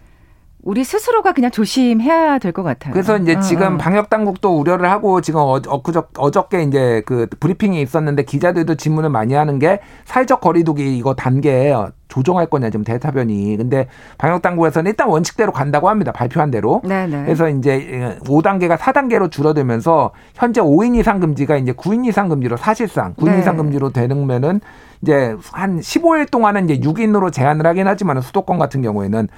[0.64, 2.92] 우리 스스로가 그냥 조심해야 될 것 같아요.
[2.92, 3.78] 그래서 이제 어, 지금 어.
[3.78, 9.34] 방역 당국도 우려를 하고 지금 어, 엊그저 어저께 이제 그 브리핑이 있었는데 기자들도 질문을 많이
[9.34, 11.74] 하는 게 사회적 거리두기 이거 단계
[12.08, 13.56] 조정할 거냐 지금 대타변이.
[13.56, 16.12] 근데 방역 당국에서는 일단 원칙대로 간다고 합니다.
[16.12, 16.82] 발표한 대로.
[16.84, 17.24] 네네.
[17.24, 23.32] 그래서 이제 5단계가 4단계로 줄어들면서 현재 5인 이상 금지가 이제 9인 이상 금지로 사실상 9인
[23.32, 23.38] 네.
[23.40, 24.60] 이상 금지로 되는면은
[25.00, 29.28] 이제 한 15일 동안은 이제 6인으로 제한을 하긴 하지만 수도권 같은 경우에는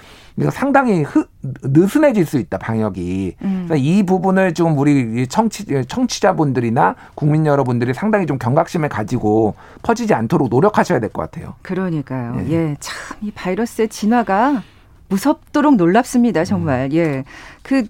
[0.50, 1.26] 상당히 흐,
[1.62, 3.36] 느슨해질 수 있다 방역이.
[3.42, 3.64] 음.
[3.68, 10.48] 그래서 이 부분을 좀 우리 청취 청취자분들이나 국민 여러분들이 상당히 좀 경각심을 가지고 퍼지지 않도록
[10.48, 11.54] 노력하셔야 될 것 같아요.
[11.62, 12.36] 그러니까요.
[12.48, 14.62] 예, 예 참 이 바이러스의 진화가
[15.08, 16.44] 무섭도록 놀랍습니다.
[16.44, 16.88] 정말.
[16.90, 16.96] 음.
[16.96, 17.24] 예.
[17.62, 17.84] 그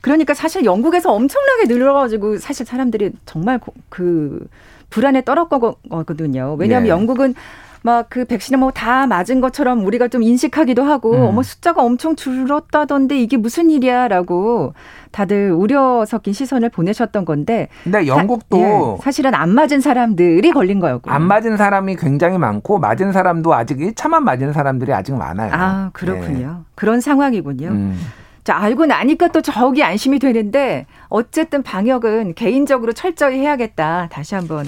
[0.00, 3.60] 그러니까 사실 영국에서 엄청나게 늘어가지고 사실 사람들이 정말
[3.90, 4.46] 그
[4.88, 6.56] 불안에 떨었거든요.
[6.58, 6.88] 왜냐하면 네.
[6.88, 7.34] 영국은
[7.82, 11.22] 막 그 백신을 뭐 다 맞은 것처럼 우리가 좀 인식하기도 하고 음.
[11.22, 14.74] 어머 숫자가 엄청 줄었다던데 이게 무슨 일이야라고
[15.12, 17.68] 다들 우려 섞인 시선을 보내셨던 건데.
[17.84, 21.10] 근데 영국도 사, 예, 사실은 안 맞은 사람들이 걸린 거였고.
[21.10, 25.50] 안 맞은 사람이 굉장히 많고 맞은 사람도 아직 1차만 맞은 사람들이 아직 많아요.
[25.52, 26.46] 아 그렇군요.
[26.46, 26.64] 네.
[26.74, 27.68] 그런 상황이군요.
[27.68, 28.00] 음.
[28.44, 34.08] 자, 알고 나니까 또 저기 안심이 되는데 어쨌든 방역은 개인적으로 철저히 해야겠다.
[34.10, 34.66] 다시 한번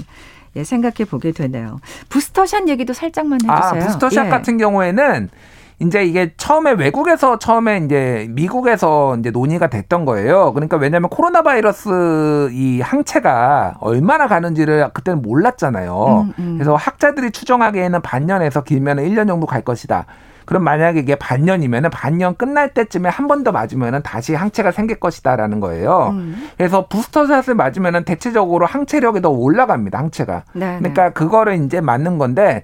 [0.57, 1.79] 예, 생각해 보게 되네요.
[2.09, 3.83] 부스터샷 얘기도 살짝만 아, 해주세요.
[3.83, 4.31] 아, 부스터샷 예.
[4.31, 5.31] 같은 경우에는
[5.81, 10.53] 이제 이게 처음에 외국에서 처음에 이제 미국에서 이제 논의가 됐던 거예요.
[10.53, 16.27] 그러니까 왜냐하면 코로나 바이러스 이 항체가 얼마나 가는지를 그때는 몰랐잖아요.
[16.29, 16.55] 음, 음.
[16.55, 20.07] 그래서 학자들이 추정하기에는 반년에서 길면 1년 정도 갈 것이다.
[20.44, 25.59] 그럼 만약에 이게 반년이면은 반년 끝날 때쯤에 한 번 더 맞으면은 다시 항체가 생길 것이다라는
[25.61, 26.11] 거예요.
[26.12, 26.48] 음.
[26.57, 29.98] 그래서 부스터샷을 맞으면은 대체적으로 항체력이 더 올라갑니다.
[29.98, 30.44] 항체가.
[30.52, 30.78] 네네.
[30.78, 32.62] 그러니까 그거를 이제 맞는 건데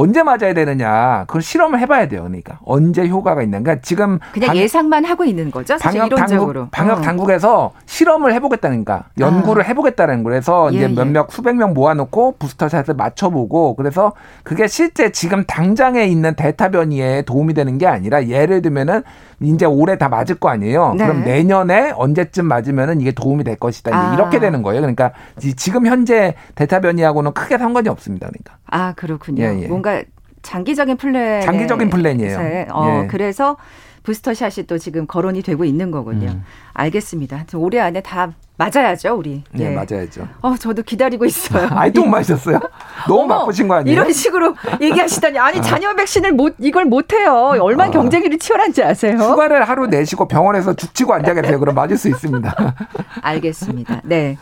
[0.00, 2.22] 언제 맞아야 되느냐 그걸 실험을 해봐야 돼요.
[2.22, 3.64] 그러니까 언제 효과가 있는.
[3.64, 5.76] 그러니까 지금 그냥 방, 예상만 하고 있는 거죠.
[5.80, 7.00] 방역 당국 방역 어.
[7.00, 9.66] 당국에서 실험을 해보겠다니까 연구를 아.
[9.66, 10.88] 해보겠다는 거래서 예, 이제 예.
[10.94, 14.12] 몇몇 수백 명 모아놓고 부스터샷을 맞춰보고 그래서
[14.44, 19.02] 그게 실제 지금 당장에 있는 델타 변이에 도움이 되는 게 아니라 예를 들면은
[19.40, 20.94] 이제 올해 다 맞을 거 아니에요.
[20.96, 21.06] 네.
[21.06, 23.96] 그럼 내년에 언제쯤 맞으면은 이게 도움이 될 것이다.
[23.96, 24.14] 아.
[24.14, 24.80] 이렇게 되는 거예요.
[24.80, 25.12] 그러니까
[25.56, 28.28] 지금 현재 델타 변이하고는 크게 상관이 없습니다.
[28.28, 28.56] 그러니까.
[28.66, 29.42] 아 그렇군요.
[29.42, 29.66] 예, 예.
[29.88, 30.02] 뭔가
[30.42, 31.42] 장기적인 플랜.
[31.42, 32.66] 장기적인 플랜이에요.
[32.72, 33.06] 어, 예.
[33.08, 33.56] 그래서
[34.02, 36.28] 부스터샷이 또 지금 거론이 되고 있는 거군요.
[36.28, 36.44] 음.
[36.72, 37.44] 알겠습니다.
[37.54, 39.44] 올해 안에 다 맞아야죠, 우리.
[39.52, 39.74] 네, 예.
[39.74, 40.26] 맞아야죠.
[40.40, 41.68] 어, 저도 기다리고 있어요.
[41.76, 42.60] 아직도 못 맞으셨어요?
[43.06, 43.92] 너무 어머, 바쁘신 거 아니에요?
[43.92, 45.38] 이런 식으로 얘기하시다니.
[45.38, 47.56] 아니, 잔여 백신을 못, 이걸 못 해요.
[47.60, 47.92] 얼마나 아.
[47.92, 49.16] 경쟁률이 치열한지 아세요?
[49.18, 51.58] 휴가를 하루 내시고 병원에서 죽치고 앉아 계세요.
[51.60, 52.74] 그럼 맞을 수 있습니다.
[53.22, 54.00] 알겠습니다.
[54.04, 54.38] 네.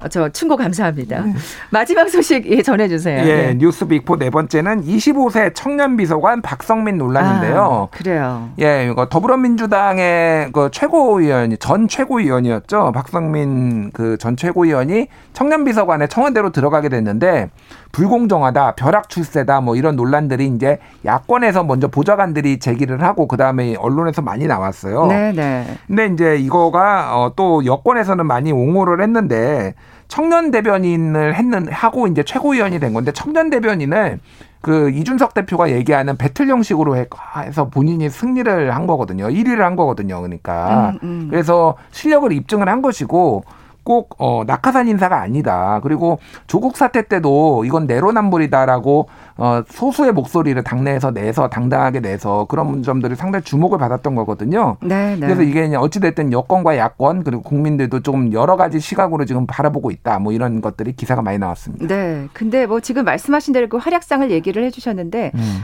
[0.00, 1.20] 어, 저 충고 감사합니다.
[1.22, 1.34] 네.
[1.70, 3.18] 마지막 소식 예, 전해주세요.
[3.28, 3.54] 예, 네.
[3.54, 7.88] 뉴스 빅포 네 번째는 25세 청년 비서관 박성민 논란인데요.
[7.92, 8.50] 아, 그래요.
[8.60, 12.92] 예, 이거 더불어민주당의 그 최고위원, 전 최고위원이었죠.
[12.94, 17.50] 박성민 그 전 최고위원이 청년 비서관에 청와대로 들어가게 됐는데
[17.92, 24.22] 불공정하다, 벼락 출세다, 뭐 이런 논란들이 이제 야권에서 먼저 보좌관들이 제기를 하고 그 다음에 언론에서
[24.22, 25.06] 많이 나왔어요.
[25.06, 25.66] 네, 네.
[25.86, 29.74] 근데 이제 이거가 어, 또 여권에서는 많이 옹호를 했는데
[30.06, 34.20] 청년 대변인을 했는 하고 이제 최고위원이 된 건데 청년 대변인을
[34.60, 39.28] 그 이준석 대표가 얘기하는 배틀 형식으로 해서 본인이 승리를 한 거거든요.
[39.28, 40.20] 1위를 한 거거든요.
[40.20, 41.26] 그러니까 음, 음.
[41.30, 43.44] 그래서 실력을 입증을 한 것이고
[43.88, 45.80] 꼭 어, 낙하산 인사가 아니다.
[45.82, 53.16] 그리고 조국 사태 때도 이건 내로남불이다라고 어, 소수의 목소리를 당내에서 내서 당당하게 내서 그런 점들이
[53.16, 54.76] 상당히 주목을 받았던 거거든요.
[54.82, 55.20] 네, 네.
[55.20, 60.18] 그래서 이게 어찌 됐든 여권과 야권 그리고 국민들도 조금 여러 가지 시각으로 지금 바라보고 있다.
[60.18, 61.86] 뭐 이런 것들이 기사가 많이 나왔습니다.
[61.86, 62.28] 네.
[62.34, 65.62] 근데 뭐 지금 말씀하신 대로 그 활약상을 얘기를 해주셨는데 음.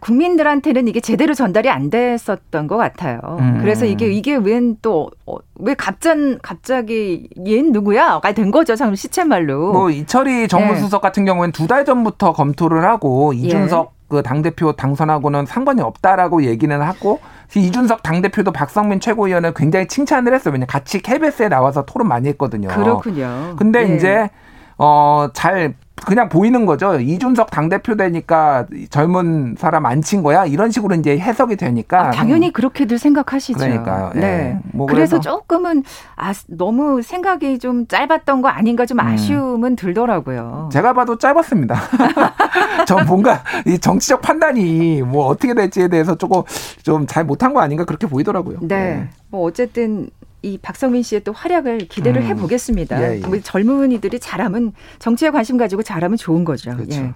[0.00, 3.18] 국민들한테는 이게 제대로 전달이 안 됐었던 것 같아요.
[3.40, 3.58] 음.
[3.60, 8.76] 그래서 이게 이게 웬 또왜 어, 갑잔 갑자기 얘 누구야?가 된 거죠.
[8.76, 9.72] 참 시체말로.
[9.72, 11.06] 뭐 이철이 정무수석 네.
[11.08, 13.96] 같은 경우에는 두 달 전부터 검토를 하고 이준석 예.
[14.08, 17.18] 그 당 대표 당선하고는 상관이 없다라고 얘기는 하고
[17.54, 20.52] 이준석 당대표도 박성민 최고위원을 굉장히 칭찬을 했어요.
[20.52, 22.68] 왜냐 같이 KBS에 나와서 토론 많이 했거든요.
[22.68, 23.54] 그렇군요.
[23.56, 23.96] 근데 예.
[23.96, 24.30] 이제
[24.78, 27.00] 어 잘 그냥 보이는 거죠.
[27.00, 30.44] 이준석 당대표 되니까 젊은 사람 안 친 거야?
[30.44, 32.08] 이런 식으로 이제 해석이 되니까.
[32.08, 33.58] 아, 당연히 그렇게들 생각하시죠.
[33.58, 34.10] 그러니까요.
[34.14, 34.20] 네.
[34.20, 34.58] 네.
[34.72, 35.82] 뭐 그래서, 그래서, 조금은
[36.16, 39.06] 아, 너무 생각이 좀 짧았던 거 아닌가 좀 음.
[39.06, 39.76] 아쉬움은 음.
[39.76, 40.68] 들더라고요.
[40.70, 41.74] 제가 봐도 짧았습니다.
[42.86, 46.42] 전 뭔가 이 정치적 판단이 뭐 어떻게 될지에 대해서 조금
[46.82, 48.58] 좀 잘 못한 거 아닌가 그렇게 보이더라고요.
[48.62, 48.66] 네.
[48.76, 49.08] 네.
[49.30, 50.08] 뭐 어쨌든
[50.46, 52.26] 이 박성민 씨의 또 활약을 기대를 음.
[52.28, 53.02] 해보겠습니다.
[53.02, 53.40] 예, 예.
[53.40, 56.70] 젊은이들이 잘하면 정치에 관심 가지고 잘하면 좋은 거죠.
[56.76, 57.00] 그렇죠.
[57.00, 57.14] 예.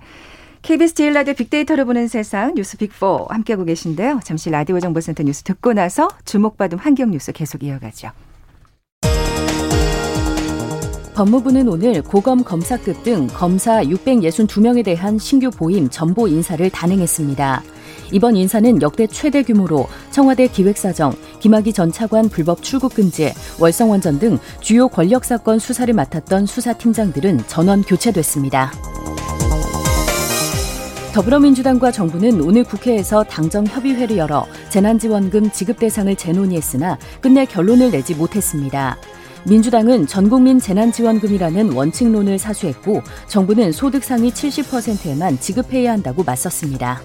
[0.62, 4.20] KBS 제일 라디오 빅데이터를 보는 세상 뉴스 빅4 함께하고 계신데요.
[4.24, 8.10] 잠시 라디오 정보센터 뉴스 듣고 나서 주목받은 환경 뉴스 계속 이어가죠.
[11.14, 17.62] 법무부는 오늘 고검 검사급 등 검사 662명에 대한 신규 보임 전보 인사를 단행했습니다.
[18.12, 24.38] 이번 인사는 역대 최대 규모로 청와대 기획사정, 김학의 전 차관 불법 출국 금지, 월성원전 등
[24.60, 28.72] 주요 권력 사건 수사를 맡았던 수사팀장들은 전원 교체됐습니다.
[31.12, 38.96] 더불어민주당과 정부는 오늘 국회에서 당정 협의회를 열어 재난지원금 지급 대상을 재논의했으나 끝내 결론을 내지 못했습니다.
[39.44, 47.00] 민주당은 전국민 재난지원금이라는 원칙론을 사수했고 정부는 소득 상위 70%에만 지급해야 한다고 맞섰습니다.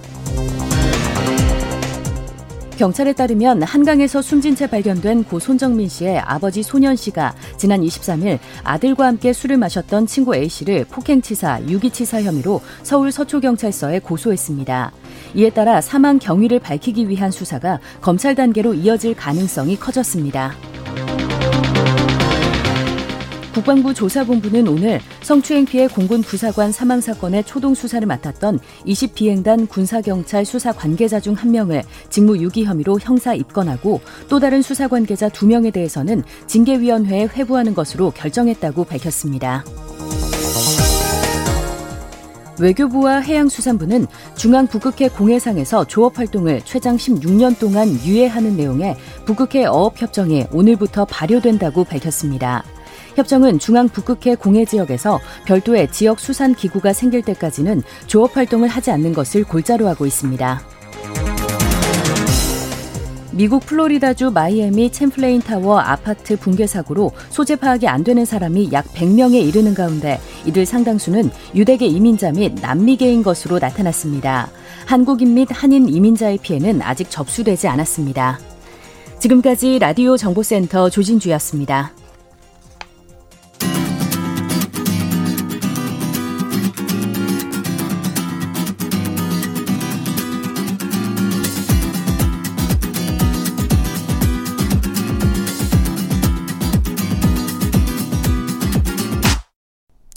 [2.77, 9.07] 경찰에 따르면 한강에서 숨진 채 발견된 고 손정민 씨의 아버지 소년 씨가 지난 23일 아들과
[9.07, 14.91] 함께 술을 마셨던 친구 A 씨를 폭행치사, 유기치사 혐의로 서울 서초경찰서에 고소했습니다.
[15.35, 20.53] 이에 따라 사망 경위를 밝히기 위한 수사가 검찰 단계로 이어질 가능성이 커졌습니다.
[23.55, 30.73] 국방부 조사본부는 오늘 성추행 피해 공군 부사관 사망 사건의 초동 수사를 맡았던 20비행단 군사경찰 수사
[30.73, 35.71] 관계자 중 한 명을 직무 유기 혐의로 형사 입건하고 또 다른 수사 관계자 두 명에
[35.71, 39.63] 대해서는 징계위원회에 회부하는 것으로 결정했다고 밝혔습니다.
[42.59, 51.05] 외교부와 해양수산부는 중앙 북극해 공해상에서 조업 활동을 최장 16년 동안 유예하는 내용의 북극해 어업협정이 오늘부터
[51.05, 52.65] 발효된다고 밝혔습니다.
[53.15, 59.13] 협정은 중앙 북극해 공해 지역에서 별도의 지역 수산 기구가 생길 때까지는 조업 활동을 하지 않는
[59.13, 60.61] 것을 골자로 하고 있습니다.
[63.35, 69.45] 미국 플로리다주 마이애미 챔플레인 타워 아파트 붕괴 사고로 소재 파악이 안 되는 사람이 약 100명에
[69.45, 74.49] 이르는 가운데 이들 상당수는 유대계 이민자 및 남미계인 것으로 나타났습니다.
[74.85, 78.39] 한국인 및 한인 이민자의 피해는 아직 접수되지 않았습니다.
[79.19, 81.91] 지금까지 라디오 정보센터 조진주였습니다.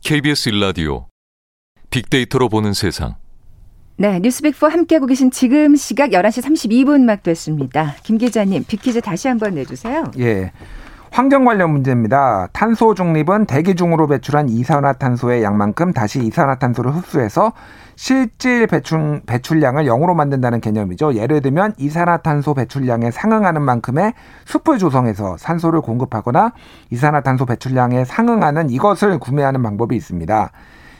[0.08, 1.06] KBS 일라디오
[1.90, 3.16] 빅데이터로 보는 세상.
[3.98, 7.94] 네, 뉴스빅4 함께하고 계신 지금 시각 11시 32분 막 됐습니다.
[8.04, 10.10] 김 기자님, 빅퀴즈 다시 한번 내주세요.
[10.18, 10.50] 예.
[11.10, 12.48] 환경 관련 문제입니다.
[12.52, 17.52] 탄소 중립은 대기 중으로 배출한 이산화탄소의 양만큼 다시 이산화탄소를 흡수해서
[17.96, 21.14] 실질 배출, 배출량을 0으로 만든다는 개념이죠.
[21.14, 26.52] 예를 들면 이산화탄소 배출량에 상응하는 만큼의 숲을 조성해서 산소를 공급하거나
[26.90, 30.50] 이산화탄소 배출량에 상응하는 이것을 구매하는 방법이 있습니다.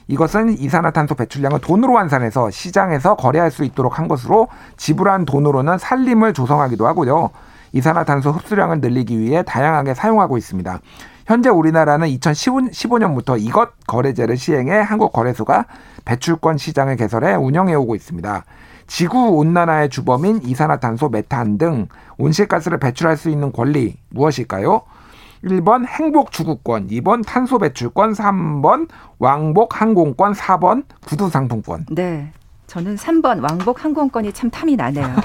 [0.09, 6.87] 이것은 이산화탄소 배출량을 돈으로 환산해서 시장에서 거래할 수 있도록 한 것으로 지불한 돈으로는 산림을 조성하기도
[6.87, 7.31] 하고요.
[7.73, 10.81] 이산화탄소 흡수량을 늘리기 위해 다양하게 사용하고 있습니다.
[11.27, 15.67] 현재 우리나라는 2015년부터 이것 거래제를 시행해 한국 거래소가
[16.05, 18.45] 배출권 시장을 개설해 운영해 오고 있습니다.
[18.87, 24.83] 지구 온난화의 주범인 이산화탄소, 메탄 등 온실가스를 배출할 수 있는 권리 무엇일까요?
[25.45, 31.87] 1번 행복 주구권, 2번 탄소 배출권, 3번 왕복 항공권, 4번 구두 상품권.
[31.91, 32.33] 네.
[32.69, 35.17] 저는 3번 왕복 항공권이 참 탐이 나네요.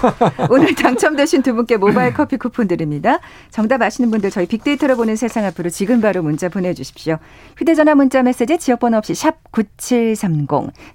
[0.50, 3.20] 오늘 당첨되신 두 분께 모바일 커피 쿠폰 드립니다.
[3.52, 7.18] 정답 아시는 분들 저희 빅데이터로 보는 세상 앞으로 지금 바로 문자 보내주십시오.
[7.58, 10.48] 휴대전화 문자 메시지 지역번호 없이 샵 9730.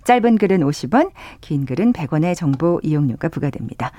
[0.05, 1.11] 짧은 글은 50원,
[1.43, 3.93] 긴 글은 100원의 정보 이용료가 부과됩니다.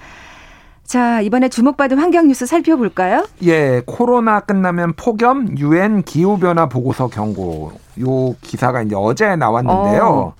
[0.83, 3.27] 자, 이번에 주목받은 환경 뉴스 살펴볼까요?
[3.43, 7.73] 예, 코로나 끝나면 폭염 유엔 기후 변화 보고서 경고.
[8.01, 10.03] 요 기사가 이제 어제 나왔는데요.
[10.03, 10.39] 어.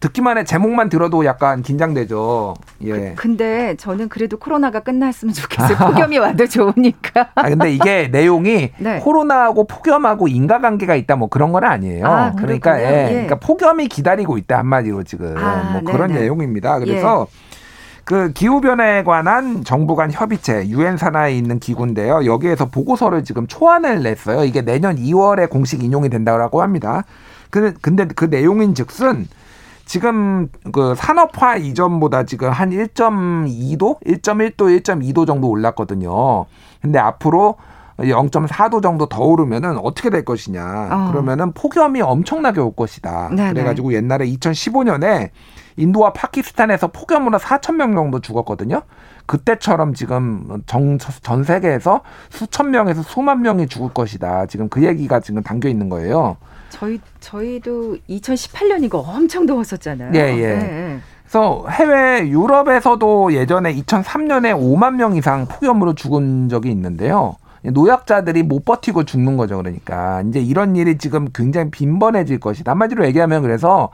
[0.00, 2.54] 듣기만 해 제목만 들어도 약간 긴장되죠.
[2.82, 2.90] 예.
[2.90, 5.78] 그, 근데 저는 그래도 코로나가 끝났으면 좋겠어요.
[5.78, 7.30] 폭염이 와도 좋으니까.
[7.34, 8.98] 아 근데 이게 내용이 네.
[9.00, 12.06] 코로나하고 폭염하고 인과관계가 있다 뭐 그런 건 아니에요.
[12.06, 13.04] 아, 그러니까 예.
[13.06, 13.10] 예.
[13.10, 16.20] 그러니까 폭염이 기다리고 있다 한마디로 지금 아, 뭐 그런 네네.
[16.20, 16.78] 내용입니다.
[16.78, 17.46] 그래서 예.
[18.04, 22.24] 그 기후 변화에 관한 정부 간 협의체 유엔 산하에 있는 기구인데요.
[22.26, 24.44] 여기에서 보고서를 지금 초안을 냈어요.
[24.44, 27.02] 이게 내년 2월에 공식 인용이 된다고 합니다.
[27.50, 29.26] 근데 그 내용인 즉슨
[29.86, 36.44] 지금 그 산업화 이전보다 지금 한 1.2도, 1.1도, 1.2도 정도 올랐거든요.
[36.82, 37.56] 근데 앞으로
[37.98, 40.88] 0.4도 정도 더 오르면은 어떻게 될 것이냐.
[40.90, 41.10] 어.
[41.12, 43.30] 그러면은 폭염이 엄청나게 올 것이다.
[43.30, 43.52] 네네.
[43.52, 45.30] 그래가지고 옛날에 2015년에
[45.76, 48.82] 인도와 파키스탄에서 폭염으로 4천 명 정도 죽었거든요.
[49.26, 54.46] 그때처럼 지금 정, 전 세계에서 수천 명에서 수만 명이 죽을 것이다.
[54.46, 56.36] 지금 그 얘기가 지금 담겨 있는 거예요.
[56.70, 60.12] 저희 저희도 2018년이고 엄청 더웠었잖아요.
[60.14, 60.56] 예, 예.
[60.56, 61.00] 네.
[61.22, 67.36] 그래서 해외 유럽에서도 예전에 2003년에 5만 명 이상 폭염으로 죽은 적이 있는데요.
[67.72, 69.58] 노약자들이 못 버티고 죽는 거죠.
[69.58, 72.72] 그러니까 이제 이런 일이 지금 굉장히 빈번해질 것이다.
[72.72, 73.90] 한마디로 얘기하면 그래서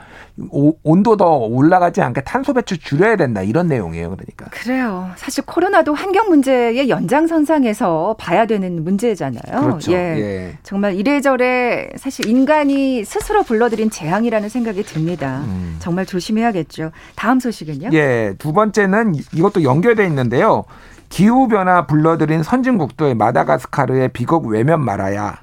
[0.50, 4.10] 오, 온도 더 올라가지 않게 탄소 배출 줄여야 된다 이런 내용이에요.
[4.10, 4.46] 그러니까.
[4.50, 5.10] 그래요.
[5.16, 9.60] 사실 코로나도 환경 문제의 연장선상에서 봐야 되는 문제잖아요.
[9.60, 9.92] 그렇죠.
[9.92, 9.96] 예.
[9.96, 10.58] 예.
[10.62, 15.42] 정말 이래저래 사실 인간이 스스로 불러들인 재앙이라는 생각이 듭니다.
[15.46, 15.76] 음.
[15.78, 16.90] 정말 조심해야겠죠.
[17.16, 17.90] 다음 소식은요?
[17.92, 20.64] 예, 두 번째는 이것도 연결돼 있는데요.
[21.12, 25.40] 기후 변화 불러들인 선진국들 마다가스카르의 비극 외면 말아야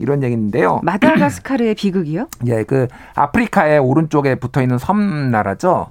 [0.00, 0.80] 이런 얘기인데요.
[0.82, 2.26] 마다가스카르의 비극이요?
[2.48, 5.86] 예, 그 아프리카의 오른쪽에 붙어 있는 섬 나라죠.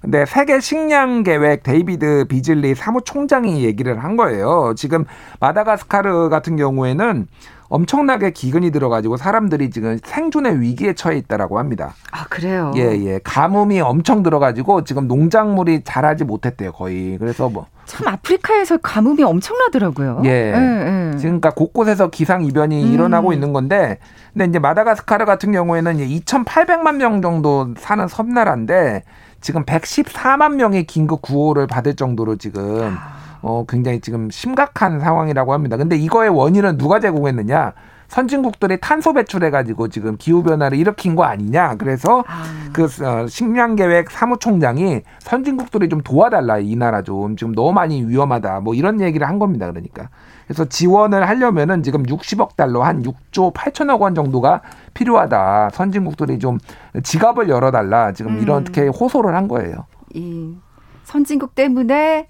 [0.00, 4.72] 근데 세계 식량 계획 데이비드 비즐리 사무총장이 얘기를 한 거예요.
[4.74, 5.04] 지금
[5.40, 7.26] 마다가스카르 같은 경우에는
[7.70, 11.94] 엄청나게 기근이 들어가지고 사람들이 지금 생존의 위기에 처해 있다라고 합니다.
[12.10, 12.72] 아 그래요.
[12.76, 13.20] 예, 예.
[13.22, 17.16] 가뭄이 엄청 들어가지고 지금 농작물이 자라지 못했대요, 거의.
[17.16, 17.66] 그래서 뭐.
[17.86, 20.22] 참 아프리카에서 가뭄이 엄청나더라고요.
[20.24, 20.28] 예.
[20.28, 21.16] 예, 예.
[21.16, 22.92] 지금 그러니까 곳곳에서 기상 이변이 음.
[22.92, 23.98] 일어나고 있는 건데,
[24.32, 29.04] 근데 이제 마다가스카르 같은 경우에는 2,800만 명 정도 사는 섬나라인데
[29.40, 33.19] 지금 114만 명이 긴급 구호를 받을 정도로 지금 아.
[33.42, 35.76] 어 굉장히 지금 심각한 상황이라고 합니다.
[35.76, 37.72] 근데 이거의 원인은 누가 제공했느냐?
[38.10, 41.76] 선진국들이 탄소 배출해 가지고 지금 기후 변화를 일으킨 거 아니냐?
[41.76, 42.42] 그래서 아.
[42.72, 48.60] 그 어, 식량 계획 사무총장이 선진국들이 좀 도와달라 이 나라 좀 지금 너무 많이 위험하다
[48.60, 49.70] 뭐 이런 얘기를 한 겁니다.
[49.70, 50.08] 그러니까
[50.44, 55.70] 그래서 지원을 하려면은 지금 60억 달러 한 6조 8천억 원 정도가 필요하다.
[55.72, 56.58] 선진국들이 좀
[57.04, 58.42] 지갑을 열어달라 지금 음.
[58.42, 59.86] 이렇게 호소를 한 거예요.
[60.12, 60.56] 이
[61.04, 62.26] 선진국 때문에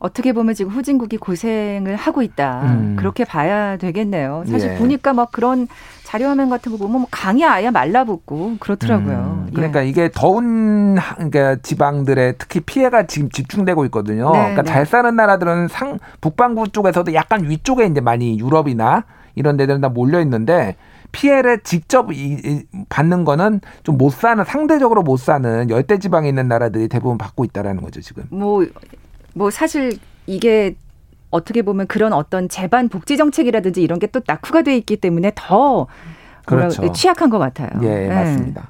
[0.00, 2.62] 어떻게 보면 지금 후진국이 고생을 하고 있다.
[2.64, 2.96] 음.
[2.98, 4.44] 그렇게 봐야 되겠네요.
[4.48, 4.76] 사실 예.
[4.78, 5.68] 보니까 막 그런
[6.04, 9.44] 자료화면 같은 거 보면 뭐 강이 아예 말라붙고 그렇더라고요.
[9.46, 14.32] 음, 그러니까 이게 더운 하- 그러니까 지방들의 특히 피해가 지금 집중되고 있거든요.
[14.32, 14.70] 네, 그러니까 네.
[14.72, 20.20] 잘 사는 나라들은 상 북반구 쪽에서도 약간 위쪽에 이제 많이 유럽이나 이런 데들은 다 몰려
[20.22, 20.76] 있는데
[21.12, 26.48] 피해를 직접 이- 이- 받는 거는 좀 못 사는 상대적으로 못 사는 열대 지방에 있는
[26.48, 28.24] 나라들이 대부분 받고 있다라는 거죠 지금.
[28.30, 28.64] 뭐,
[29.34, 30.74] 뭐 사실 이게
[31.30, 35.86] 어떻게 보면 그런 어떤 재반 복지 정책이라든지 이런 게 또 낙후가 돼 있기 때문에 더
[36.44, 36.90] 그렇죠.
[36.92, 37.68] 취약한 것 같아요.
[37.82, 38.08] 예, 네.
[38.08, 38.68] 맞습니다.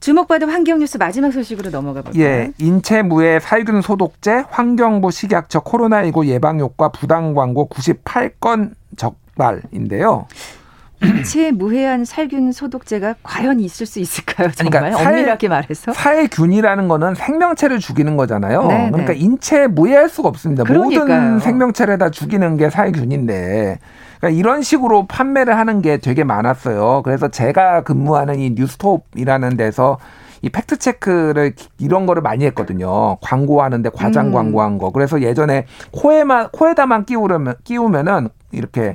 [0.00, 2.22] 주목받은 환경 뉴스 마지막 소식으로 넘어가 볼까요?
[2.22, 10.26] 예, 인체무해 살균 소독제, 환경부 식약처 코로나19 예방 효과 부당 광고 98건 적발인데요.
[11.06, 14.50] 인체에 무해한 살균 소독제가 과연 있을 수 있을까요?
[14.52, 15.92] 정말 그러니까 살- 엄밀하게 말해서.
[15.92, 18.62] 살균이라는 거는 생명체를 죽이는 거잖아요.
[18.66, 19.18] 네, 그러니까 네.
[19.18, 20.64] 인체에 무해할 수가 없습니다.
[20.64, 21.00] 그러니까요.
[21.04, 23.78] 모든 생명체를 다 죽이는 게 살균인데.
[24.20, 27.02] 그러니까 이런 식으로 판매를 하는 게 되게 많았어요.
[27.04, 29.98] 그래서 제가 근무하는 이 뉴스톱이라는 데서
[30.42, 33.16] 이 팩트 체크를 이런 거를 많이 했거든요.
[33.20, 34.32] 광고하는데 과장 음.
[34.32, 34.90] 광고한 거.
[34.90, 38.94] 그래서 예전에 코에만 코에다만 끼우려면 끼우면은 이렇게 어,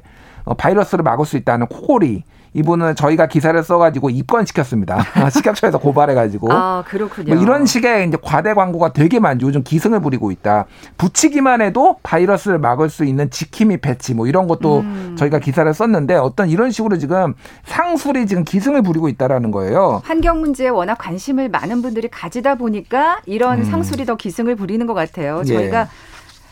[0.56, 5.04] 바이러스를 막을 수 있다는 코골이 이분은 저희가 기사를 써가지고 입건시켰습니다.
[5.30, 6.52] 식약처에서 고발해가지고.
[6.52, 7.34] 아 그렇군요.
[7.34, 9.48] 뭐 이런 식의 이제 과대 광고가 되게 많죠.
[9.48, 10.66] 요즘 기승을 부리고 있다.
[10.98, 15.16] 붙이기만 해도 바이러스를 막을 수 있는 지킴이 패치 뭐 이런 것도 음.
[15.18, 20.02] 저희가 기사를 썼는데 어떤 이런 식으로 지금 상술이 지금 기승을 부리고 있다라는 거예요.
[20.04, 23.64] 환경 문제에 워낙 관심을 많은 분들이 가지다 보니까 이런 음.
[23.66, 25.42] 상술이 더 기승을 부리는 것 같아요.
[25.46, 25.54] 예.
[25.54, 25.88] 저희가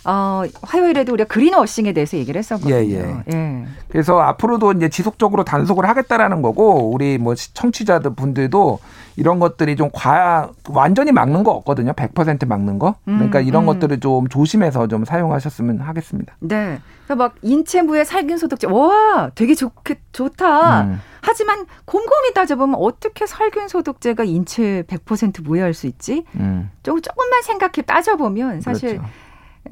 [0.06, 2.76] 어, 화요일에도 우리가 그린워싱에 대해서 얘기를 했었거든요.
[2.76, 3.66] 예, 예.
[3.90, 8.80] 그래서 앞으로도 이제 지속적으로 단속을 하겠다라는 거고 우리 뭐 청취자들 분들도
[9.18, 11.94] 이런 것들이 좀 과 완전히 막는 거 없거든요.
[11.94, 12.96] 100% 막는 거.
[13.06, 13.68] 그러니까 음, 이런 음.
[13.68, 16.36] 것들을 좀 조심해서 좀 사용하셨으면 하겠습니다.
[16.40, 16.80] 네.
[17.06, 18.68] 그러니까 막 인체무해 살균 소독제.
[18.68, 20.82] 와, 되게 좋게 좋다.
[20.82, 21.00] 음.
[21.22, 26.26] 하지만 곰곰이 따져보면 어떻게 살균 소독제가 인체 100% 무해할 수 있지?
[26.36, 26.70] 음.
[26.84, 29.10] 조금 조금만 생각해 따져보면 사실 그렇죠.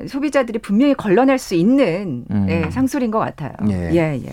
[0.07, 2.47] 소비자들이 분명히 걸러낼 수 있는 음.
[2.49, 3.53] 예, 상술인 것 같아요.
[3.69, 3.91] 예.
[3.93, 4.31] 예, 예.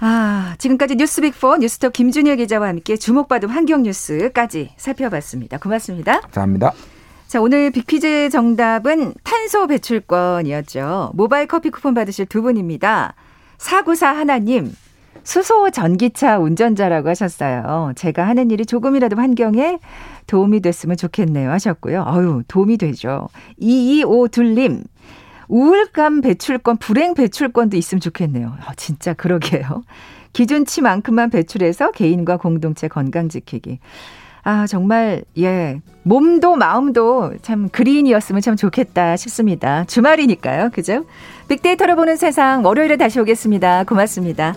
[0.00, 5.58] 아, 지금까지 뉴스 빅4 뉴스톱 김준일 기자와 함께 주목받은 환경 뉴스까지 살펴봤습니다.
[5.58, 6.20] 고맙습니다.
[6.20, 6.72] 감사합니다.
[7.26, 11.10] 자, 오늘 빅퀴즈 정답은 탄소 배출권이었죠.
[11.14, 13.14] 모바일 커피 쿠폰 받으실 두 분입니다.
[13.58, 14.72] 494 하나님,
[15.28, 17.92] 수소 전기차 운전자라고 하셨어요.
[17.96, 19.78] 제가 하는 일이 조금이라도 환경에
[20.26, 22.02] 도움이 됐으면 좋겠네요 하셨고요.
[22.06, 23.28] 아유, 도움이 되죠.
[23.60, 24.84] 2252님,
[25.48, 28.56] 우울감 배출권, 불행 배출권도 있으면 좋겠네요.
[28.64, 29.82] 아, 진짜 그러게요.
[30.32, 33.80] 기준치만큼만 배출해서 개인과 공동체 건강 지키기.
[34.44, 35.82] 아, 정말, 예.
[36.04, 39.84] 몸도 마음도 참 그린이었으면 참 좋겠다 싶습니다.
[39.84, 40.70] 주말이니까요.
[40.72, 41.04] 그죠?
[41.48, 43.84] 빅데이터로 보는 세상 월요일에 다시 오겠습니다.
[43.84, 44.54] 고맙습니다.